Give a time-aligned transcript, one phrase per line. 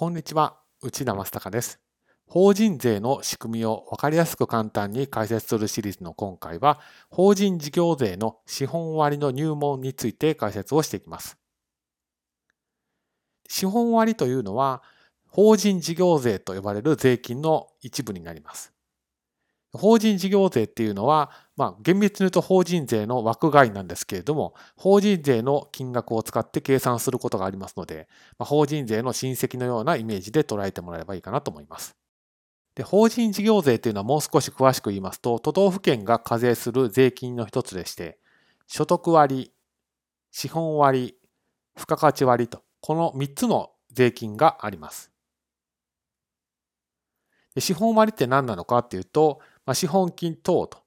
[0.00, 1.78] こんにちは、内田正孝です。
[2.26, 6.80] 法人税の仕組みを分かりやすく簡単に解説するシリーズの今回は、
[7.10, 11.36] 法人事業税の資本割の入門について解説をしていきます。
[13.46, 14.82] 資本割というのは、
[15.28, 18.72] 法人事業税と呼ばれる税金の一部になります。
[19.72, 28.08] 法人事業税っていうのは、まあ、厳密に言うと法人税の枠外なんですけれども、法人税の金額を使って計算することがありますので、
[28.38, 31.96] まあ、法人税の親戚のようなイメージで捉えてもらえばいいかなと思います。
[32.74, 38.18] で法人事業税というのはもう少し詳しく言いますと、都道府県が課税する税金の一つでして、
[38.66, 39.52] 所得割、
[40.32, 41.16] 資本割、
[41.76, 45.10] 付加価値割と、この3つの税金があります。
[47.54, 49.40] で資本割って何なのかっていうと、
[49.70, 50.78] まあ、資本金等と、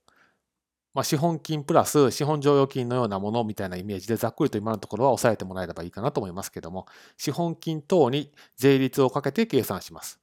[0.94, 10.20] まあ、資本金プラス資本剰余金のようなものみたいなイメージでざっくりと今のところは押さえてもらえればいいかなと思いますけども、資本金等に税率をかけて計算します。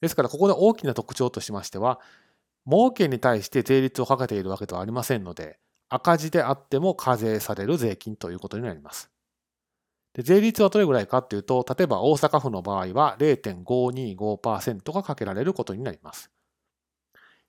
[0.00, 2.00] ですからここで大きな特徴としましては、
[2.68, 9.08] 儲けに対して税率をかけているわけではありませんので、赤字であっても課税される税金ということになります。
[10.14, 16.32] で税率はどれぐらいかっていうと、例えば大阪府の場合は0.525%がかけられることになります。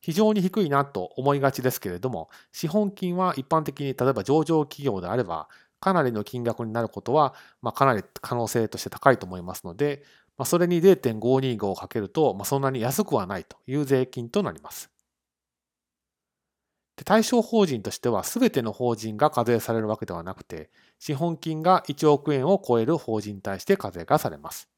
[0.08, 5.50] 非常に低いなと思いがちですけれども、資本金は一般的に例えば上場企業であれば、
[5.82, 10.06] かなりの金額になることは、まあ、かなり可能性として高いと思いますので、
[10.38, 14.90] まあ、それに0.525をかけると、まあ、そんなに安くはないという税金となります。
[16.96, 24.70] で対象法人としては、すべての法人が課税されるわけではなくて、資本金が1億円を超える法人に対して課税がされます。